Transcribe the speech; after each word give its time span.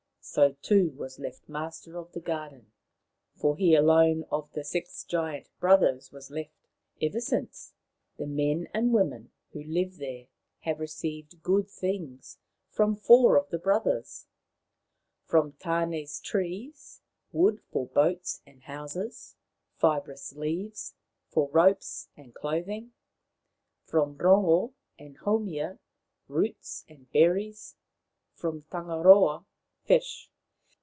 So 0.23 0.53
Tu 0.61 0.91
was 0.91 1.19
left 1.19 1.49
master 1.49 1.97
of 1.97 2.13
the 2.13 2.21
garden, 2.21 2.71
for 3.35 3.57
he 3.57 3.75
alone 3.75 4.23
of 4.31 4.49
the 4.53 4.63
six 4.63 5.03
giant 5.03 5.49
brothers 5.59 6.13
was 6.13 6.31
left. 6.31 6.53
Ever 7.01 7.19
since, 7.19 7.73
the 8.17 8.27
men 8.27 8.69
and 8.73 8.93
women 8.93 9.31
who 9.51 9.63
live 9.63 9.97
there 9.97 10.27
have 10.59 10.79
received 10.79 11.41
good 11.43 11.67
things 11.69 12.37
from 12.69 12.95
four 12.95 13.35
of 13.35 13.49
the 13.49 13.57
brothers— 13.57 14.27
from 15.29 15.53
Tane's 15.53 16.21
trees 16.21 17.01
wood 17.33 17.59
for 17.71 17.87
boats 17.87 18.41
and 18.45 18.61
houses, 18.63 19.35
fibrous 19.79 20.31
leaves 20.33 20.93
for 21.27 21.49
ropes 21.49 22.07
and 22.15 22.33
clothing; 22.33 22.93
from 23.83 24.15
Rongo 24.17 24.73
and 24.97 25.17
Haumia 25.17 25.79
Tiki 25.79 25.81
33 26.29 26.35
roots 26.37 26.85
and 26.87 27.11
berries; 27.11 27.75
from 28.33 28.61
Tangaroa 28.71 29.45
fish. 29.83 30.29